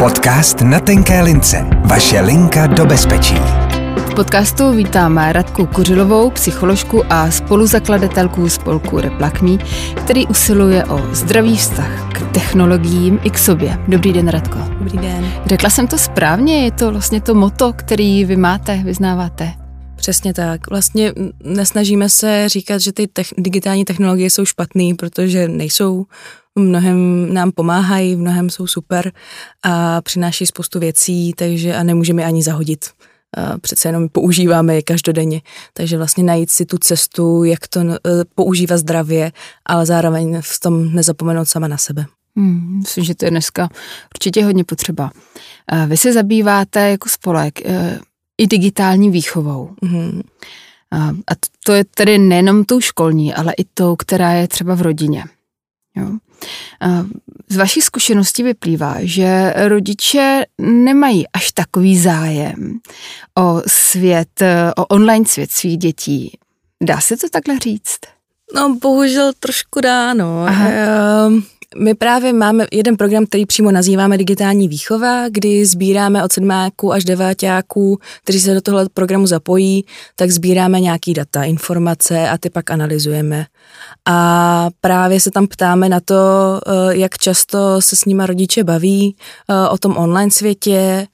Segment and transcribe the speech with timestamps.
[0.00, 1.66] Podcast na tenké lince.
[1.84, 3.34] Vaše linka do bezpečí.
[3.96, 9.58] V podcastu vítáme Radku Kuřilovou, psycholožku a spoluzakladatelku spolku Replakmí,
[10.04, 13.78] který usiluje o zdravý vztah k technologiím i k sobě.
[13.88, 14.58] Dobrý den, Radko.
[14.78, 15.32] Dobrý den.
[15.46, 19.52] Řekla jsem to správně, je to vlastně to moto, který vy máte, vyznáváte.
[19.96, 20.70] Přesně tak.
[20.70, 21.12] Vlastně
[21.44, 26.06] nesnažíme se říkat, že ty te- digitální technologie jsou špatný, protože nejsou.
[26.58, 29.12] Mnohem nám pomáhají, v mnohem jsou super
[29.62, 32.84] a přináší spoustu věcí, takže a nemůžeme ani zahodit.
[33.36, 35.42] A přece jenom používáme je každodenně.
[35.72, 37.94] Takže vlastně najít si tu cestu, jak to uh,
[38.34, 39.32] používat zdravě,
[39.66, 42.06] ale zároveň v tom nezapomenout sama na sebe.
[42.36, 43.68] Hmm, myslím, že to je dneska
[44.14, 45.10] určitě hodně potřeba.
[45.86, 47.60] Vy se zabýváte jako spolek
[48.38, 49.74] i digitální výchovou.
[49.82, 50.22] Mm-hmm.
[50.92, 55.24] A to je tedy nejenom tou školní, ale i tou, která je třeba v rodině.
[55.96, 56.10] Jo.
[57.48, 62.78] Z vaší zkušenosti vyplývá, že rodiče nemají až takový zájem
[63.38, 64.42] o svět,
[64.76, 66.38] o online svět svých dětí.
[66.82, 67.98] Dá se to takhle říct?
[68.54, 70.44] No, bohužel trošku dá, no.
[70.46, 70.68] Aha.
[70.68, 71.42] Ehm,
[71.76, 77.04] my právě máme jeden program, který přímo nazýváme digitální výchova, kdy sbíráme od sedmáků až
[77.04, 79.84] devátáků, kteří se do tohle programu zapojí,
[80.16, 83.46] tak sbíráme nějaký data, informace a ty pak analyzujeme.
[84.08, 86.14] A právě se tam ptáme na to,
[86.66, 89.16] eh, jak často se s nima rodiče baví
[89.50, 91.06] eh, o tom online světě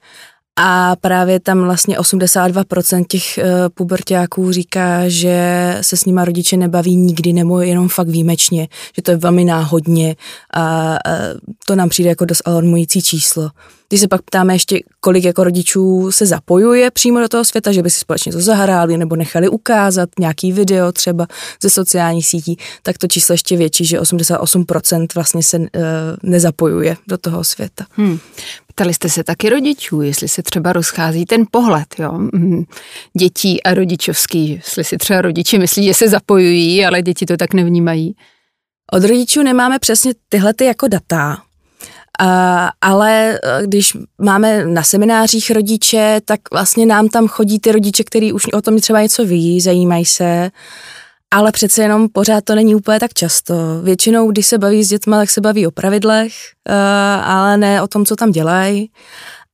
[0.59, 6.95] a právě tam vlastně 82% těch uh, pubertáků říká, že se s nima rodiče nebaví
[6.95, 10.15] nikdy nebo jenom fakt výjimečně, že to je velmi náhodně
[10.53, 10.95] a
[11.65, 13.49] to nám přijde jako dost alarmující číslo.
[13.89, 17.81] Když se pak ptáme ještě, kolik jako rodičů se zapojuje přímo do toho světa, že
[17.81, 21.27] by si společně to zahráli nebo nechali ukázat nějaký video třeba
[21.61, 25.65] ze sociálních sítí, tak to číslo ještě větší, že 88% vlastně se uh,
[26.23, 27.85] nezapojuje do toho světa.
[27.91, 28.19] Hmm.
[28.77, 32.11] Ptali jste se taky rodičů, jestli se třeba rozchází ten pohled jo?
[32.11, 32.63] Mm,
[33.17, 37.53] dětí a rodičovský, jestli si třeba rodiči myslí, že se zapojují, ale děti to tak
[37.53, 38.15] nevnímají.
[38.93, 41.37] Od rodičů nemáme přesně tyhle ty jako data,
[42.81, 48.33] ale e, když máme na seminářích rodiče, tak vlastně nám tam chodí ty rodiče, kteří
[48.33, 50.51] už o tom třeba něco ví, zajímají se
[51.31, 53.53] ale přece jenom pořád to není úplně tak často.
[53.83, 56.33] Většinou, když se baví s dětmi, tak se baví o pravidlech,
[56.69, 56.75] uh,
[57.25, 58.91] ale ne o tom, co tam dělají.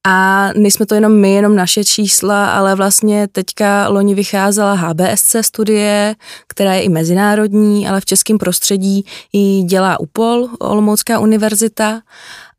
[0.08, 6.16] A nejsme to jenom my, jenom naše čísla, ale vlastně teďka loni vycházela HBSC studie,
[6.48, 12.02] která je i mezinárodní, ale v českém prostředí ji dělá UPOL, Olomoucká univerzita.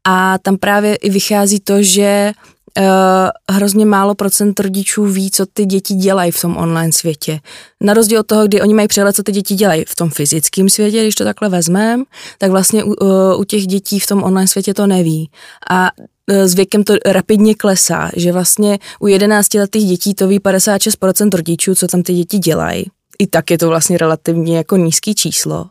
[0.06, 2.32] A tam právě i vychází to, že
[2.78, 7.40] uh, hrozně málo procent rodičů ví, co ty děti dělají v tom online světě.
[7.80, 10.68] Na rozdíl od toho, kdy oni mají přehled, co ty děti dělají v tom fyzickém
[10.68, 12.04] světě, když to takhle vezmeme,
[12.38, 15.30] tak vlastně u, uh, u těch dětí v tom online světě to neví.
[15.70, 15.90] A
[16.30, 21.74] s věkem to rapidně klesá, že vlastně u 11 letých dětí to ví 56% rodičů,
[21.74, 22.84] co tam ty děti dělají.
[23.18, 25.66] I tak je to vlastně relativně jako nízký číslo.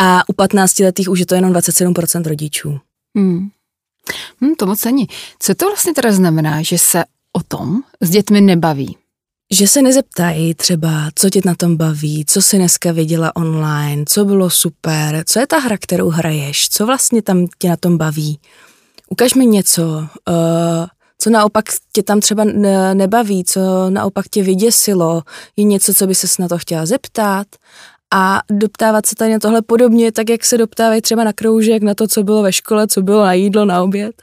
[0.00, 2.78] A u 15 letých už je to jenom 27% rodičů.
[3.16, 3.48] Hmm.
[4.40, 5.06] Hmm, to moc není.
[5.38, 8.96] Co to vlastně teda znamená, že se o tom s dětmi nebaví?
[9.52, 14.24] Že se nezeptají třeba, co tě na tom baví, co si dneska viděla online, co
[14.24, 18.40] bylo super, co je ta hra, kterou hraješ, co vlastně tam tě na tom baví.
[19.08, 19.82] Ukaž mi něco,
[20.28, 20.86] uh,
[21.18, 22.44] co naopak tě tam třeba
[22.94, 25.22] nebaví, co naopak tě vyděsilo,
[25.56, 27.46] je něco, co by se na to chtěla zeptat
[28.14, 31.94] a doptávat se tady na tohle podobně, tak jak se doptávají třeba na kroužek, na
[31.94, 34.22] to, co bylo ve škole, co bylo na jídlo, na oběd,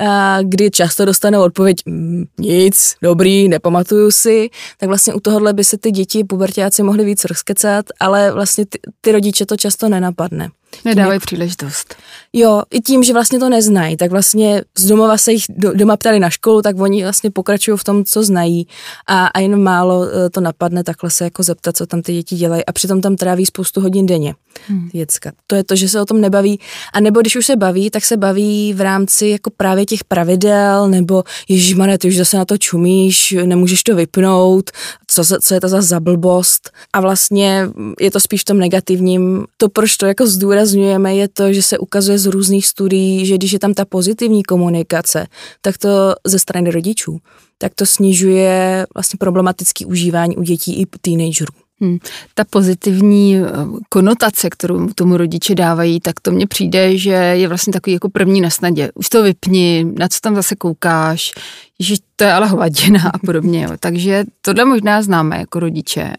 [0.00, 5.64] a kdy často dostanou odpověď mm, nic, dobrý, nepamatuju si, tak vlastně u tohohle by
[5.64, 10.48] se ty děti, pubertáci mohli víc rozkecat, ale vlastně ty, ty rodiče to často nenapadne.
[10.84, 11.22] Nedávají jak...
[11.22, 11.94] příležitost.
[12.32, 15.96] Jo, i tím, že vlastně to neznají, tak vlastně z domova se jich do, doma
[15.96, 18.66] ptali na školu, tak oni vlastně pokračují v tom, co znají
[19.06, 22.36] a, a jen málo eh, to napadne takhle se jako zeptat, co tam ty děti
[22.36, 24.34] dělají a přitom tam tráví spoustu hodin denně.
[24.68, 24.88] Hmm.
[24.92, 25.32] Děcka.
[25.46, 26.60] To je to, že se o tom nebaví.
[26.92, 30.88] A nebo když už se baví, tak se baví v rámci jako právě těch pravidel,
[30.88, 34.70] nebo ježišmane, ty už zase na to čumíš, nemůžeš to vypnout,
[35.06, 36.70] co, co je to za zablbost.
[36.92, 37.68] A vlastně
[38.00, 39.44] je to spíš v tom negativním.
[39.56, 40.26] To, proč to jako
[40.66, 44.42] zdůrazňujeme, je to, že se ukazuje z různých studií, že když je tam ta pozitivní
[44.42, 45.26] komunikace,
[45.60, 47.18] tak to ze strany rodičů,
[47.58, 51.59] tak to snižuje vlastně problematický užívání u dětí i teenagerů.
[51.80, 51.98] Hmm.
[52.34, 53.42] Ta pozitivní eh,
[53.88, 58.40] konotace, kterou tomu rodiče dávají, tak to mně přijde, že je vlastně takový jako první
[58.40, 58.90] na snadě.
[58.94, 61.32] Už to vypni, na co tam zase koukáš,
[61.80, 63.62] že to je ale hovadina a podobně.
[63.62, 63.70] Jo.
[63.80, 66.12] Takže tohle možná známe jako rodiče.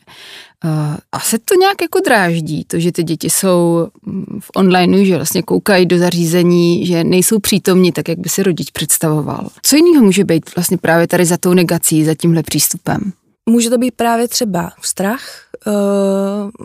[0.66, 5.16] Uh, asi to nějak jako dráždí, to, že ty děti jsou mm, v online, že
[5.16, 9.50] vlastně koukají do zařízení, že nejsou přítomní tak, jak by si rodič představoval.
[9.62, 13.14] Co jiného může být vlastně právě tady za tou negací, za tímhle přístupem?
[13.50, 15.51] Může to být právě třeba strach,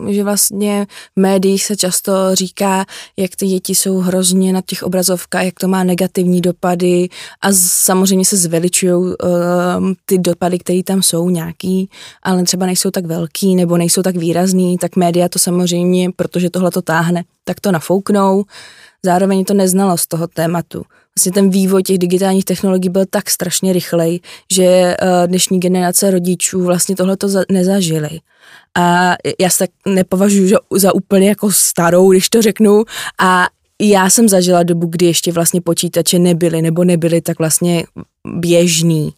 [0.09, 2.85] že vlastně v médiích se často říká,
[3.17, 7.09] jak ty děti jsou hrozně na těch obrazovkách, jak to má negativní dopady
[7.41, 9.13] a samozřejmě se zveličují uh,
[10.05, 11.89] ty dopady, které tam jsou nějaký,
[12.23, 16.71] ale třeba nejsou tak velký nebo nejsou tak výrazný, tak média to samozřejmě, protože tohle
[16.71, 18.43] to táhne, tak to nafouknou.
[19.05, 20.83] Zároveň to neznalost toho tématu
[21.17, 24.19] vlastně ten vývoj těch digitálních technologií byl tak strašně rychlej,
[24.51, 24.97] že eh,
[25.27, 28.09] dnešní generace rodičů vlastně tohle to nezažili.
[28.77, 32.83] A já se tak nepovažuji za úplně jako starou, když to řeknu,
[33.19, 33.47] a
[33.81, 37.83] já jsem zažila dobu, kdy ještě vlastně počítače nebyly nebo nebyly tak vlastně
[38.37, 39.13] běžný,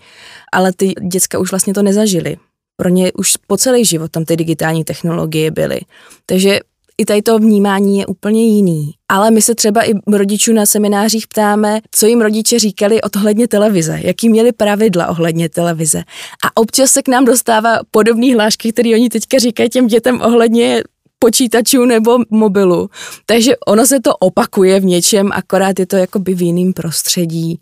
[0.52, 2.38] ale ty děcka už vlastně to nezažili.
[2.78, 5.80] Pro ně už po celý život tam ty digitální technologie byly.
[6.25, 6.60] Takže
[7.00, 8.92] i tady to vnímání je úplně jiný.
[9.10, 14.00] Ale my se třeba i rodičů na seminářích ptáme, co jim rodiče říkali ohledně televize,
[14.04, 16.04] jaký měli pravidla ohledně televize.
[16.46, 20.84] A občas se k nám dostává podobný hlášky, které oni teďka říkají těm dětem ohledně
[21.19, 22.90] počítačů nebo mobilu.
[23.25, 27.60] Takže ono se to opakuje v něčem, akorát je to jakoby v jiném prostředí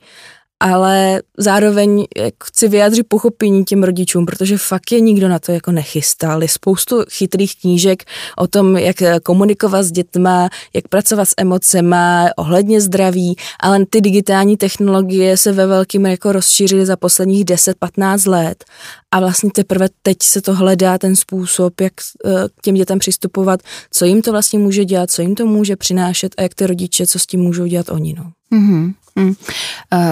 [0.60, 2.06] ale zároveň
[2.44, 6.42] chci vyjádřit pochopení těm rodičům, protože fakt je nikdo na to jako nechystal.
[6.42, 8.04] Je spoustu chytrých knížek
[8.38, 14.58] o tom, jak komunikovat s dětma, jak pracovat s emocema, ohledně zdraví, ale ty digitální
[14.58, 18.66] technologie se ve velkým jako rozšířily za posledních 10-15 let
[19.12, 21.94] a vlastně teprve teď se to hledá ten způsob, jak
[22.26, 23.60] eh, k těm dětem přistupovat,
[23.92, 27.08] co jim to vlastně může dělat, co jim to může přinášet a jak ty rodiče,
[27.08, 28.16] co s tím můžou dělat oni.
[28.18, 28.32] No.
[28.52, 28.94] Mm-hmm.
[29.18, 29.34] Hmm.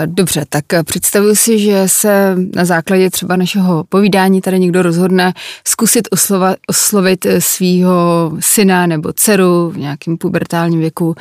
[0.06, 5.34] Dobře, tak představuji si, že se na základě třeba našeho povídání tady někdo rozhodne
[5.68, 11.16] zkusit oslova, oslovit svého syna nebo dceru v nějakém pubertálním věku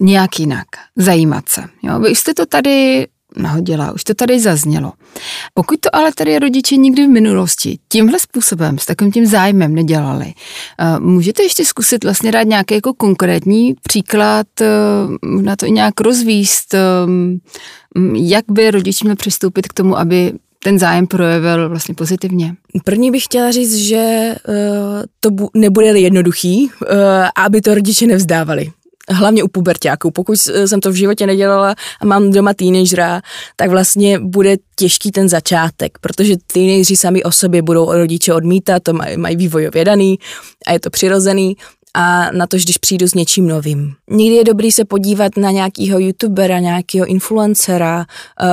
[0.00, 0.66] nějak jinak,
[0.96, 1.64] zajímat se.
[1.82, 1.98] Jo?
[2.00, 4.92] Vy jste to tady nahodila, už to tady zaznělo.
[5.54, 10.34] Pokud to ale tady rodiče nikdy v minulosti tímhle způsobem, s takovým tím zájmem nedělali,
[10.78, 14.66] eh, můžete ještě zkusit vlastně dát nějaký jako konkrétní příklad, eh,
[15.42, 16.78] na to nějak rozvíst, eh,
[18.14, 20.32] jak by rodiče měli přistoupit k tomu, aby
[20.62, 22.54] ten zájem projevil vlastně pozitivně?
[22.84, 24.54] První bych chtěla říct, že uh,
[25.20, 26.88] to bu- nebude jednoduchý, uh,
[27.36, 28.70] aby to rodiče nevzdávali
[29.10, 30.10] hlavně u pubertáků.
[30.10, 33.20] Pokud jsem to v životě nedělala a mám doma teenagera,
[33.56, 38.92] tak vlastně bude těžký ten začátek, protože teenageři sami o sobě budou rodiče odmítat, to
[39.16, 40.18] mají, vývojově daný
[40.66, 41.56] a je to přirozený
[42.00, 43.94] a na to, když přijdu s něčím novým.
[44.10, 48.06] Někdy je dobrý se podívat na nějakého youtubera, nějakého influencera,
[48.42, 48.46] uh,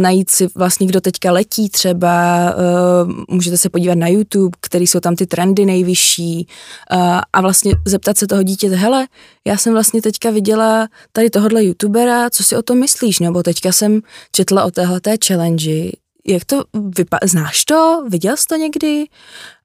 [0.00, 5.00] najít si vlastně, kdo teďka letí třeba, uh, můžete se podívat na YouTube, který jsou
[5.00, 6.46] tam ty trendy nejvyšší
[6.92, 9.06] uh, a vlastně zeptat se toho dítěte, hele,
[9.46, 13.72] já jsem vlastně teďka viděla tady tohohle youtubera, co si o tom myslíš, nebo teďka
[13.72, 14.00] jsem
[14.32, 15.90] četla o téhleté challenge,
[16.28, 19.06] jak to vypadá, znáš to, viděl jsi to někdy,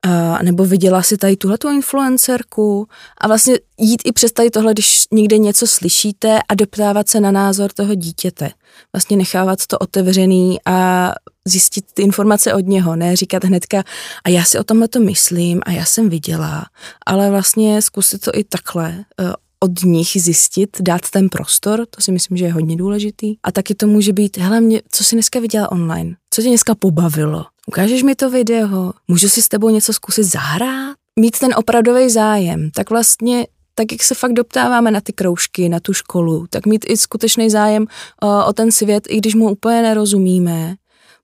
[0.06, 2.88] uh, nebo viděla si tady tuhle tu influencerku?
[3.18, 7.32] A vlastně jít i přes tady tohle, když někde něco slyšíte a doptávat se na
[7.32, 8.52] názor toho dítěte.
[8.94, 11.12] Vlastně nechávat to otevřený a
[11.46, 13.84] zjistit ty informace od něho, ne říkat hnedka
[14.24, 16.66] a já si o tomhle to myslím a já jsem viděla,
[17.06, 19.34] ale vlastně zkusit to i takhle uh,
[19.64, 23.36] od nich zjistit, dát ten prostor, to si myslím, že je hodně důležitý.
[23.44, 26.16] A taky to může být, hele, mě, co jsi dneska viděla online?
[26.30, 27.46] Co tě dneska pobavilo?
[27.68, 28.94] Ukážeš mi to video?
[29.08, 30.96] Můžu si s tebou něco zkusit zahrát?
[31.20, 35.80] Mít ten opravdový zájem, tak vlastně tak jak se fakt doptáváme na ty kroužky, na
[35.80, 37.86] tu školu, tak mít i skutečný zájem
[38.24, 40.76] o, o ten svět, i když mu úplně nerozumíme,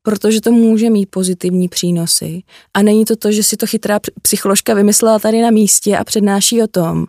[0.02, 2.42] protože to může mít pozitivní přínosy.
[2.74, 6.64] A není to to, že si to chytrá psycholožka vymyslela tady na místě a přednáší
[6.64, 7.06] o tom,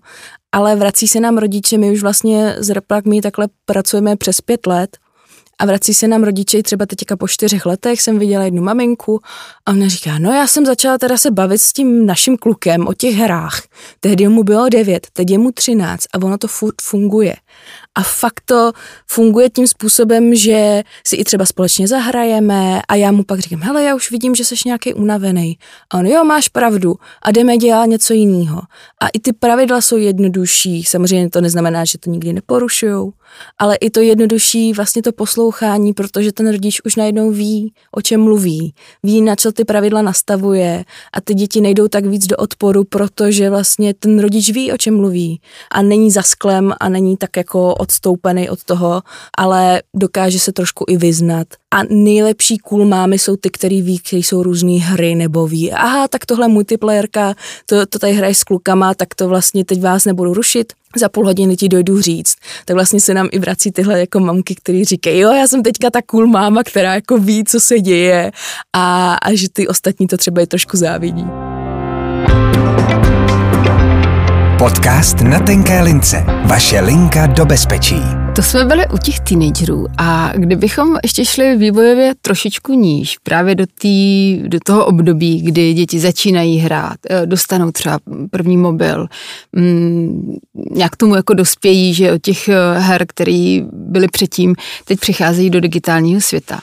[0.53, 4.97] ale vrací se nám rodiče, my už vlastně s Reprakmi takhle pracujeme přes pět let
[5.61, 9.21] a vrací se nám rodiče třeba teďka po čtyřech letech, jsem viděla jednu maminku
[9.67, 12.95] a ona říká, no já jsem začala teda se bavit s tím naším klukem o
[12.95, 13.63] těch hrách.
[14.01, 17.37] Tehdy mu bylo devět, teď je mu třináct a ono to furt funguje.
[17.95, 18.73] A fakt to
[19.07, 23.85] funguje tím způsobem, že si i třeba společně zahrajeme a já mu pak říkám, hele,
[23.85, 25.59] já už vidím, že jsi nějaký unavený.
[25.91, 28.63] A on, jo, máš pravdu a jdeme dělat něco jiného.
[29.01, 33.13] A i ty pravidla jsou jednodušší, samozřejmě to neznamená, že to nikdy neporušujou,
[33.59, 38.21] ale i to jednodušší vlastně to poslouchání, protože ten rodič už najednou ví, o čem
[38.21, 42.85] mluví, ví, na co ty pravidla nastavuje a ty děti nejdou tak víc do odporu,
[42.85, 47.37] protože vlastně ten rodič ví, o čem mluví a není za sklem a není tak
[47.37, 49.03] jako odstoupený od toho,
[49.39, 51.47] ale dokáže se trošku i vyznat.
[51.75, 56.09] A nejlepší cool mámy jsou ty, který ví, který jsou různé hry nebo ví, aha,
[56.09, 57.35] tak tohle multiplayerka,
[57.67, 61.25] to, to tady hraje s klukama, tak to vlastně teď vás nebudu rušit, za půl
[61.25, 62.35] hodiny ti dojdu říct.
[62.65, 65.91] Tak vlastně se nám i vrací tyhle jako mamky, které říkají, jo, já jsem teďka
[65.91, 68.33] ta cool máma, která jako ví, co se děje
[68.73, 71.50] a, a že ty ostatní to třeba i trošku závidí.
[74.61, 76.25] Podcast na tenké lince.
[76.45, 77.97] Vaše linka do bezpečí.
[78.37, 83.65] To jsme byli u těch teenagerů a kdybychom ještě šli vývojově trošičku níž, právě do,
[83.81, 87.99] tý, do toho období, kdy děti začínají hrát, eh, dostanou třeba
[88.31, 89.07] první mobil,
[89.53, 90.37] mm,
[90.71, 95.61] nějak tomu jako dospějí, že od těch eh, her, které byly předtím, teď přicházejí do
[95.61, 96.61] digitálního světa.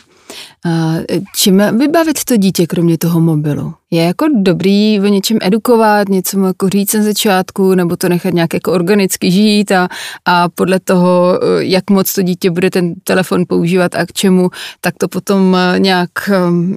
[1.36, 3.74] Čím vybavit to dítě, kromě toho mobilu?
[3.92, 8.34] Je jako dobrý o něčem edukovat, něco mu jako říct na začátku, nebo to nechat
[8.34, 9.88] nějak jako organicky žít a,
[10.26, 14.50] a podle toho, jak moc to dítě bude ten telefon používat a k čemu,
[14.82, 16.10] tak to potom nějak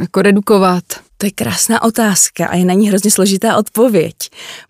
[0.01, 0.85] jako redukovat?
[1.21, 4.15] To je krásná otázka a je na ní hrozně složitá odpověď,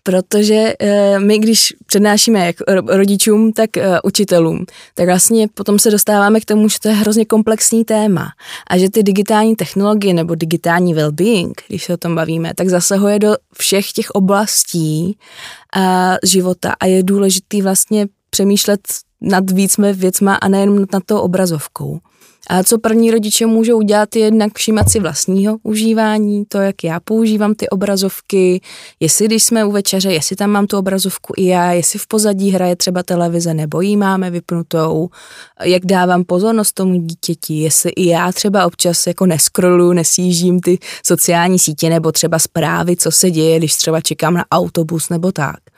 [0.03, 2.55] protože e, my, když přednášíme jak
[2.87, 4.65] rodičům, tak e, učitelům,
[4.95, 8.27] tak vlastně potom se dostáváme k tomu, že to je hrozně komplexní téma
[8.69, 13.19] a že ty digitální technologie nebo digitální well-being, když se o tom bavíme, tak zasahuje
[13.19, 15.17] do všech těch oblastí
[15.75, 18.81] e, života a je důležitý vlastně přemýšlet
[19.21, 21.99] nad vícma věcma a nejen nad tou obrazovkou.
[22.49, 26.99] A co první rodiče můžou udělat, je jednak všímat si vlastního užívání, to, jak já
[26.99, 28.61] používám ty obrazovky,
[28.99, 32.51] jestli když jsme u večeře, jestli tam mám tu obrazovku i já, jestli v pozadí
[32.51, 35.09] hraje třeba televize nebo ji máme vypnutou,
[35.63, 41.59] jak dávám pozornost tomu dítěti, jestli i já třeba občas jako neskroluju, nesížím ty sociální
[41.59, 45.70] sítě nebo třeba zprávy, co se děje, když třeba čekám na autobus nebo tak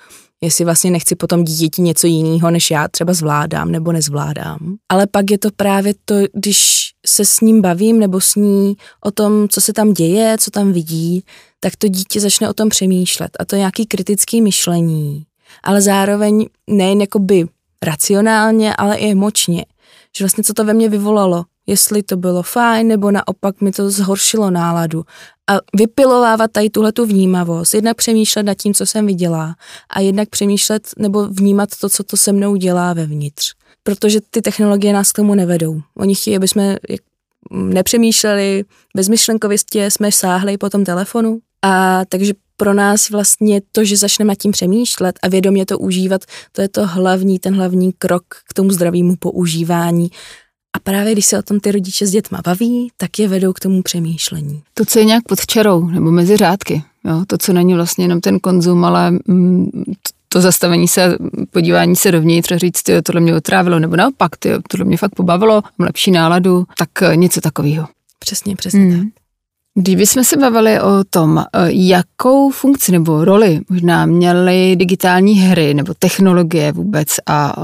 [0.43, 4.75] jestli vlastně nechci potom dítěti něco jiného, než já třeba zvládám nebo nezvládám.
[4.89, 9.11] Ale pak je to právě to, když se s ním bavím nebo s ní o
[9.11, 11.23] tom, co se tam děje, co tam vidí,
[11.59, 13.31] tak to dítě začne o tom přemýšlet.
[13.39, 15.25] A to je nějaký kritický myšlení,
[15.63, 17.47] ale zároveň nejen jakoby
[17.83, 19.65] racionálně, ale i emočně.
[20.17, 23.89] Že vlastně co to ve mně vyvolalo, jestli to bylo fajn, nebo naopak mi to
[23.89, 25.05] zhoršilo náladu.
[25.49, 29.55] A vypilovávat tady tuhle tu vnímavost, jednak přemýšlet nad tím, co jsem viděla
[29.89, 33.53] a jednak přemýšlet nebo vnímat to, co to se mnou dělá vevnitř.
[33.83, 35.81] Protože ty technologie nás k tomu nevedou.
[35.97, 36.77] Oni chtějí, aby jsme
[37.51, 41.39] nepřemýšleli, bezmyšlenkovistě jsme sáhli po tom telefonu.
[41.61, 46.21] A takže pro nás vlastně to, že začneme nad tím přemýšlet a vědomě to užívat,
[46.51, 50.09] to je to hlavní, ten hlavní krok k tomu zdravému používání
[50.73, 53.59] a právě když se o tom ty rodiče s dětma baví, tak je vedou k
[53.59, 54.63] tomu přemýšlení.
[54.73, 57.23] To, co je nějak pod čarou, nebo mezi řádky, jo?
[57.27, 59.69] to, co není vlastně jenom ten konzum, ale mm,
[60.29, 61.17] to zastavení se,
[61.51, 65.15] podívání se dovnitř a říct, tyjo, tohle mě otrávilo, nebo naopak, tyjo, tohle mě fakt
[65.15, 67.87] pobavilo, mám lepší náladu, tak něco takového.
[68.19, 68.99] Přesně, přesně mm.
[68.99, 69.22] tak.
[69.75, 75.93] Kdybychom se bavili o tom, eh, jakou funkci nebo roli možná měly digitální hry nebo
[75.99, 77.55] technologie vůbec a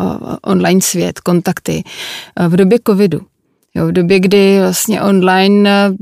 [0.43, 1.83] online svět, kontakty
[2.35, 3.21] eh, v době covidu.
[3.75, 5.95] Jo, v době, kdy vlastně online, eh,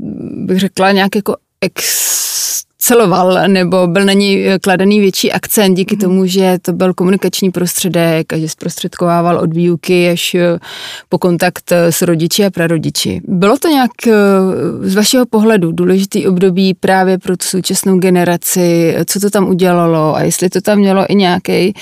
[0.46, 6.00] bych řekla, nějak jako ex celoval, nebo byl na ní kladený větší akcent díky mm.
[6.00, 10.58] tomu, že to byl komunikační prostředek a že zprostředkovával od výuky až eh,
[11.08, 13.20] po kontakt eh, s rodiči a prarodiči.
[13.24, 14.12] Bylo to nějak eh,
[14.80, 20.22] z vašeho pohledu důležitý období právě pro tu současnou generaci, co to tam udělalo a
[20.22, 21.74] jestli to tam mělo i nějaký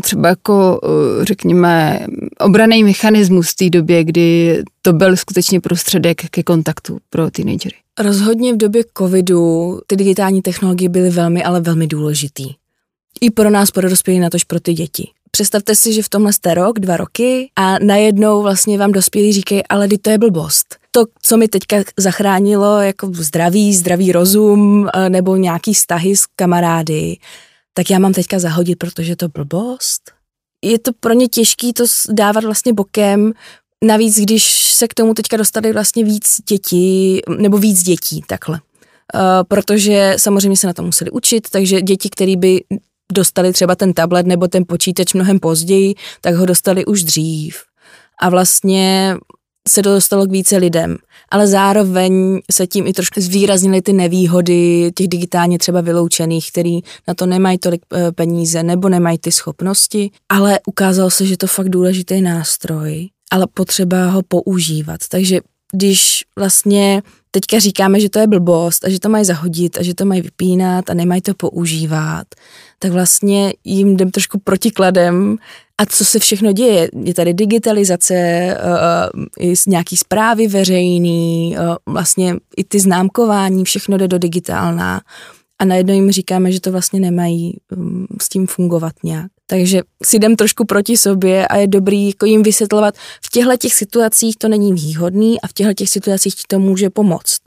[0.00, 0.80] třeba jako
[1.22, 2.06] řekněme
[2.40, 7.76] obraný mechanismus v té době, kdy to byl skutečně prostředek ke kontaktu pro teenagery.
[7.98, 12.54] Rozhodně v době covidu ty digitální technologie byly velmi, ale velmi důležitý.
[13.20, 15.10] I pro nás, pro dospělí, natož pro ty děti.
[15.30, 19.66] Představte si, že v tomhle jste rok, dva roky a najednou vlastně vám dospělí říkají,
[19.66, 20.76] ale to je blbost.
[20.90, 27.16] To, co mi teďka zachránilo jako zdraví, zdravý rozum eh, nebo nějaký vztahy s kamarády,
[27.72, 30.10] tak já mám teďka zahodit, protože to blbost.
[30.64, 33.32] Je to pro ně těžký to dávat vlastně bokem,
[33.84, 38.60] Navíc, když se k tomu teďka dostali vlastně víc dětí, nebo víc dětí, takhle.
[39.14, 42.64] Uh, protože samozřejmě se na to museli učit, takže děti, které by
[43.12, 47.62] dostali třeba ten tablet nebo ten počítač mnohem později, tak ho dostali už dřív.
[48.20, 49.16] a vlastně
[49.68, 50.96] se to dostalo k více lidem.
[51.30, 57.14] Ale zároveň se tím i trošku zvýraznily ty nevýhody těch digitálně třeba vyloučených, který na
[57.14, 61.68] to nemají tolik eh, peníze nebo nemají ty schopnosti, ale ukázalo se, že to fakt
[61.68, 65.00] důležitý nástroj, ale potřeba ho používat.
[65.08, 65.40] Takže
[65.72, 69.94] když vlastně teďka říkáme, že to je blbost a že to mají zahodit a že
[69.94, 72.26] to mají vypínat a nemají to používat,
[72.78, 75.36] tak vlastně jim jdem trošku protikladem
[75.78, 76.88] a co se všechno děje.
[77.04, 78.14] Je tady digitalizace,
[79.40, 85.00] uh, nějaký zprávy veřejný, uh, vlastně i ty známkování, všechno jde do digitálna
[85.58, 89.30] a najednou jim říkáme, že to vlastně nemají um, s tím fungovat nějak.
[89.46, 93.74] Takže si jdem trošku proti sobě a je dobrý jako jim vysvětlovat, v těchto těch
[93.74, 97.40] situacích to není výhodný a v těchto těch situacích ti to může pomoct.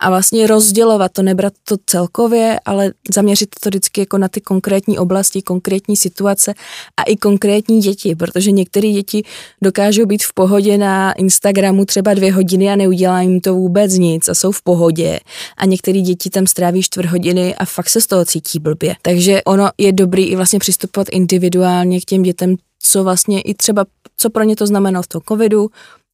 [0.00, 4.98] A vlastně rozdělovat to, nebrat to celkově, ale zaměřit to vždycky jako na ty konkrétní
[4.98, 6.54] oblasti, konkrétní situace
[6.96, 9.22] a i konkrétní děti, protože některé děti
[9.62, 14.28] dokážou být v pohodě na Instagramu třeba dvě hodiny a neudělá jim to vůbec nic
[14.28, 15.20] a jsou v pohodě.
[15.56, 18.96] A některé děti tam stráví čtvrt hodiny a fakt se z toho cítí blbě.
[19.02, 23.54] Takže ono je dobrý i vlastně přistupovat individuálně individuálně k těm dětem, co vlastně i
[23.54, 23.84] třeba,
[24.16, 25.70] co pro ně to znamenalo v tom covidu,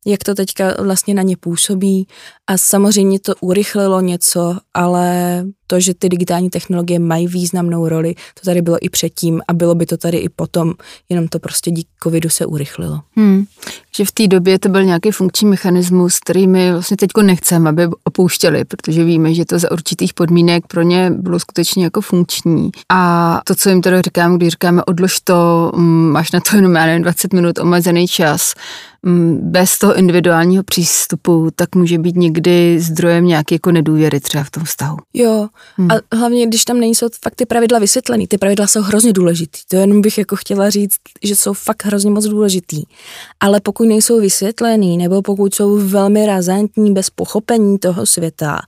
[0.07, 2.07] jak to teďka vlastně na ně působí
[2.47, 8.41] a samozřejmě to urychlilo něco, ale to, že ty digitální technologie mají významnou roli, to
[8.45, 10.75] tady bylo i předtím a bylo by to tady i potom,
[11.09, 13.01] jenom to prostě díky covidu se urychlilo.
[13.17, 13.45] Hmm.
[13.97, 17.89] Že v té době to byl nějaký funkční mechanismus, který my vlastně teď nechceme, aby
[18.05, 22.71] opouštěli, protože víme, že to za určitých podmínek pro ně bylo skutečně jako funkční.
[22.93, 26.75] A to, co jim teda říkám, když říkáme odlož to, mm, máš na to jenom,
[26.75, 28.55] já nevím, 20 minut omezený čas,
[29.41, 34.65] bez toho individuálního přístupu, tak může být někdy zdrojem nějaké jako nedůvěry třeba v tom
[34.65, 34.97] vztahu.
[35.15, 35.91] Jo, Hmm.
[35.91, 39.59] A hlavně, když tam nejsou fakt ty pravidla vysvětlený, ty pravidla jsou hrozně důležitý.
[39.69, 42.83] To jenom bych jako chtěla říct, že jsou fakt hrozně moc důležitý.
[43.41, 48.61] Ale pokud nejsou vysvětlený, nebo pokud jsou velmi razantní bez pochopení toho světa,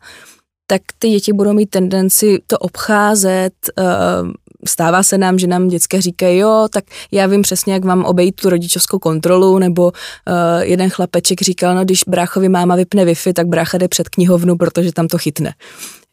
[0.67, 4.33] tak ty děti budou mít tendenci to obcházet, uh,
[4.67, 8.41] stává se nám, že nám děcka říkají, jo, tak já vím přesně, jak mám obejít
[8.41, 9.93] tu rodičovskou kontrolu, nebo uh,
[10.61, 14.93] jeden chlapeček říkal, no když bráchovi máma vypne Wi-Fi, tak brácha jde před knihovnu, protože
[14.93, 15.55] tam to chytne.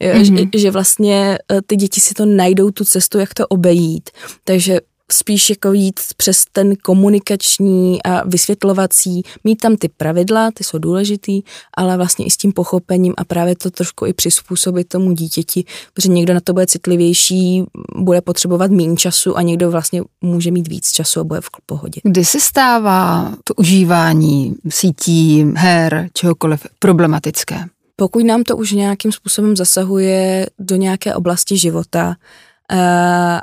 [0.00, 0.48] Jo, mm-hmm.
[0.52, 4.10] že, že vlastně uh, ty děti si to najdou tu cestu, jak to obejít.
[4.44, 4.80] Takže
[5.12, 11.42] spíš jako jít přes ten komunikační a vysvětlovací, mít tam ty pravidla, ty jsou důležitý,
[11.76, 16.08] ale vlastně i s tím pochopením a právě to trošku i přizpůsobit tomu dítěti, protože
[16.08, 17.64] někdo na to bude citlivější,
[17.96, 22.00] bude potřebovat méně času a někdo vlastně může mít víc času a bude v pohodě.
[22.04, 27.64] Kdy se stává to užívání sítí, her, čehokoliv problematické?
[27.96, 32.16] Pokud nám to už nějakým způsobem zasahuje do nějaké oblasti života,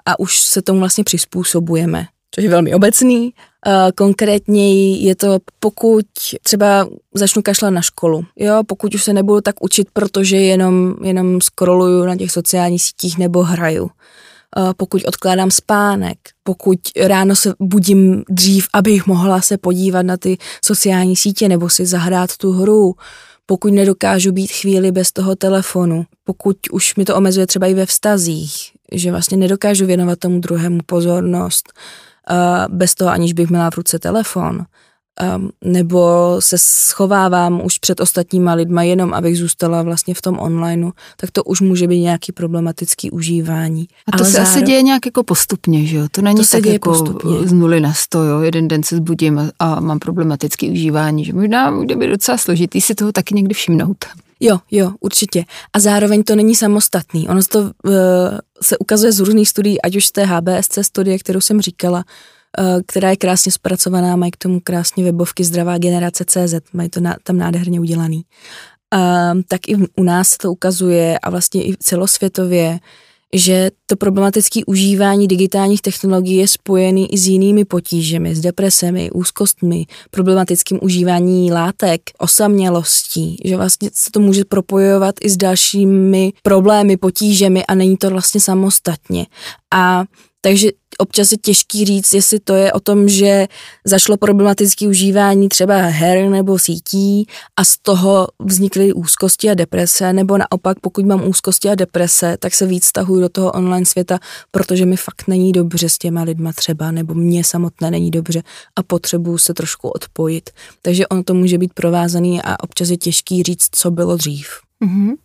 [0.05, 3.33] a už se tomu vlastně přizpůsobujeme, což je velmi obecný.
[3.95, 6.05] Konkrétně je to, pokud
[6.43, 11.41] třeba začnu kašlat na školu, jo, pokud už se nebudu tak učit, protože jenom, jenom
[11.41, 13.89] scrolluju na těch sociálních sítích nebo hraju.
[14.77, 21.15] Pokud odkládám spánek, pokud ráno se budím dřív, abych mohla se podívat na ty sociální
[21.15, 22.95] sítě nebo si zahrát tu hru,
[23.45, 27.85] pokud nedokážu být chvíli bez toho telefonu, pokud už mi to omezuje třeba i ve
[27.85, 31.73] vztazích, že vlastně nedokážu věnovat tomu druhému pozornost
[32.29, 34.65] uh, bez toho, aniž bych měla v ruce telefon,
[35.35, 40.91] um, nebo se schovávám už před ostatníma lidma jenom, abych zůstala vlastně v tom onlineu,
[41.17, 43.87] tak to už může být nějaký problematický užívání.
[44.07, 44.53] A to Ale se zároveň...
[44.53, 46.07] asi děje nějak jako postupně, že jo?
[46.11, 47.47] To není to tak jako postupně.
[47.47, 48.41] z nuly na sto, jo?
[48.41, 52.81] Jeden den se zbudím a, a mám problematický užívání, že možná bude být docela složitý
[52.81, 54.05] si toho taky někdy všimnout.
[54.45, 55.45] Jo, jo, určitě.
[55.73, 57.29] A zároveň to není samostatný.
[57.29, 57.71] Ono to uh,
[58.61, 61.97] se ukazuje z různých studií, ať už z té HBSC studie, kterou jsem říkala,
[62.59, 66.99] uh, která je krásně zpracovaná, mají k tomu krásně webovky Zdravá generace CZ, mají to
[66.99, 68.23] na, tam nádherně udělaný.
[68.95, 72.79] Uh, tak i u nás to ukazuje a vlastně i celosvětově,
[73.33, 79.85] že to problematické užívání digitálních technologií je spojený i s jinými potížemi, s depresemi, úzkostmi,
[80.11, 87.65] problematickým užívání látek, osamělostí, že vlastně se to může propojovat i s dalšími problémy, potížemi
[87.65, 89.25] a není to vlastně samostatně.
[89.73, 90.03] A
[90.45, 93.47] takže občas je těžký říct, jestli to je o tom, že
[93.85, 97.27] zašlo problematické užívání třeba her nebo sítí
[97.59, 102.53] a z toho vznikly úzkosti a deprese, nebo naopak, pokud mám úzkosti a deprese, tak
[102.53, 104.19] se víc stahuju do toho online světa,
[104.51, 108.43] protože mi fakt není dobře s těma lidma třeba, nebo mě samotné není dobře
[108.75, 110.49] a potřebuju se trošku odpojit.
[110.81, 114.47] Takže ono to může být provázaný a občas je těžký říct, co bylo dřív.
[114.85, 115.22] Mm-hmm.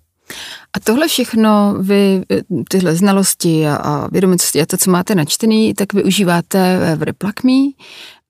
[0.77, 2.23] A tohle všechno vy,
[2.69, 7.73] tyhle znalosti a, a vědomosti a to, co máte načtený, tak využíváte v Replakmi.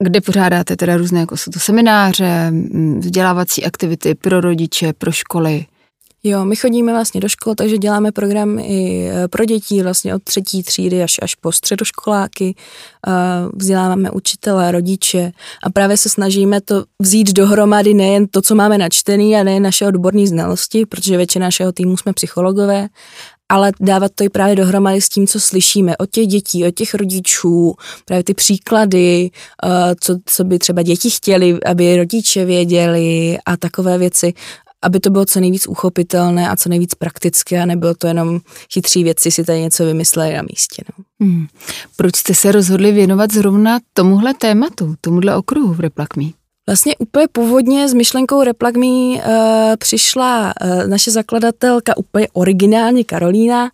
[0.04, 2.52] kde pořádáte teda různé, jako jsou to semináře,
[2.98, 5.66] vzdělávací aktivity pro rodiče, pro školy?
[6.24, 10.22] Jo, my chodíme vlastně do škol, takže děláme program i e, pro děti vlastně od
[10.22, 12.54] třetí třídy až, až po středoškoláky.
[13.54, 19.36] Vzděláváme učitele, rodiče a právě se snažíme to vzít dohromady nejen to, co máme načtený
[19.36, 22.88] a nejen naše odborné znalosti, protože většina našeho týmu jsme psychologové,
[23.48, 26.94] ale dávat to i právě dohromady s tím, co slyšíme od těch dětí, od těch
[26.94, 29.30] rodičů, právě ty příklady,
[29.64, 34.34] e, co, co by třeba děti chtěli, aby rodiče věděli a takové věci
[34.82, 38.40] aby to bylo co nejvíc uchopitelné a co nejvíc praktické a nebylo to jenom
[38.72, 40.82] chytří věci si tady něco vymysleli na místě.
[40.98, 41.04] No.
[41.20, 41.46] Hmm.
[41.96, 46.34] Proč jste se rozhodli věnovat zrovna tomuhle tématu, tomuhle okruhu v Replakmí?
[46.68, 49.20] Vlastně úplně původně s myšlenkou Replagme uh,
[49.78, 53.70] přišla uh, naše zakladatelka úplně originálně Karolína, uh,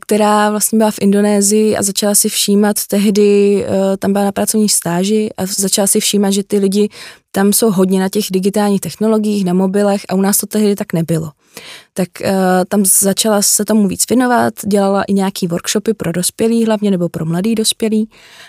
[0.00, 4.68] která vlastně byla v Indonésii a začala si všímat tehdy, uh, tam byla na pracovní
[4.68, 6.88] stáži a začala si všímat, že ty lidi
[7.32, 10.92] tam jsou hodně na těch digitálních technologiích, na mobilech a u nás to tehdy tak
[10.92, 11.30] nebylo
[11.94, 12.28] tak uh,
[12.68, 17.24] tam začala se tomu víc věnovat, dělala i nějaký workshopy pro dospělý hlavně nebo pro
[17.24, 18.08] mladý dospělý.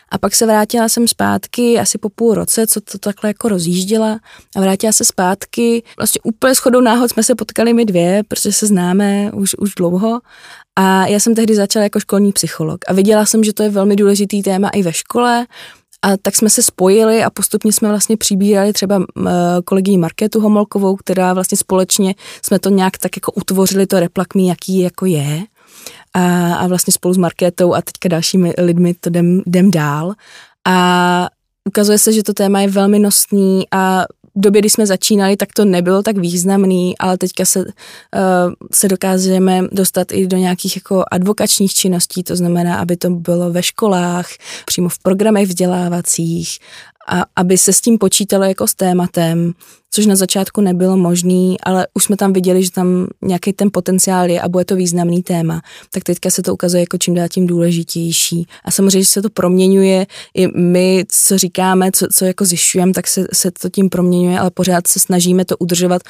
[0.09, 4.19] A pak se vrátila jsem zpátky asi po půl roce, co to takhle jako rozjížděla.
[4.55, 8.67] A vrátila se zpátky, vlastně úplně shodou náhod jsme se potkali my dvě, protože se
[8.67, 10.19] známe už, už dlouho.
[10.75, 12.79] A já jsem tehdy začala jako školní psycholog.
[12.87, 15.45] A viděla jsem, že to je velmi důležitý téma i ve škole,
[16.03, 19.03] a tak jsme se spojili a postupně jsme vlastně přibírali třeba
[19.65, 24.79] kolegyni Marketu Homolkovou, která vlastně společně jsme to nějak tak jako utvořili to replakmí, jaký
[24.79, 25.43] jako je.
[26.13, 30.13] A, a vlastně spolu s Marketou a teďka dalšími lidmi to jdem, jdem dál.
[30.67, 31.27] A
[31.65, 35.65] ukazuje se, že to téma je velmi nosný a době, kdy jsme začínali, tak to
[35.65, 37.65] nebylo tak významný, ale teďka se, uh,
[38.71, 43.63] se dokážeme dostat i do nějakých jako advokačních činností, to znamená, aby to bylo ve
[43.63, 44.27] školách,
[44.65, 46.59] přímo v programech vzdělávacích
[47.07, 49.53] a aby se s tím počítalo jako s tématem,
[49.91, 54.29] což na začátku nebylo možné, ale už jsme tam viděli, že tam nějaký ten potenciál
[54.29, 55.61] je a bude to významný téma,
[55.91, 58.47] tak teďka se to ukazuje jako čím dál tím důležitější.
[58.65, 63.07] A samozřejmě, že se to proměňuje, i my, co říkáme, co, co jako zjišťujeme, tak
[63.07, 66.01] se, se to tím proměňuje, ale pořád se snažíme to udržovat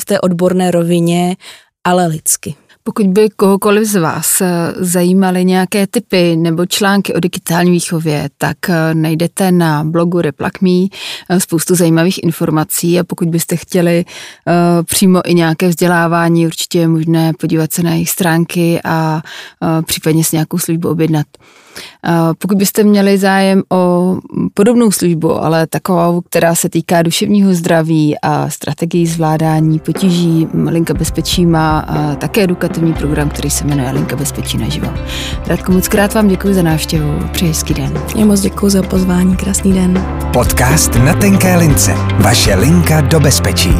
[0.00, 1.36] v, té odborné rovině,
[1.84, 2.54] ale lidsky.
[2.84, 8.56] Pokud by kohokoliv z vás eh, zajímaly nějaké typy nebo články o digitální výchově, tak
[8.68, 14.04] eh, najdete na blogu Replakme eh, spoustu zajímavých informací a pokud byste chtěli
[14.84, 19.22] přímo i nějaké vzdělávání, určitě je možné podívat se na jejich stránky a
[19.86, 21.26] případně si nějakou službu objednat.
[22.38, 24.16] Pokud byste měli zájem o
[24.54, 31.46] podobnou službu, ale takovou, která se týká duševního zdraví a strategii zvládání potíží, Linka bezpečí
[31.46, 31.86] má
[32.18, 34.88] také edukativní program, který se jmenuje Linka bezpečí naživo.
[35.46, 37.18] Radko, moc krát vám děkuji za návštěvu.
[37.32, 37.92] Přeji hezký den.
[38.16, 39.36] Já moc děkuji za pozvání.
[39.36, 40.04] Krásný den.
[40.32, 41.94] Podcast na tenké lince.
[42.18, 43.70] Vaše linka do bezpečí.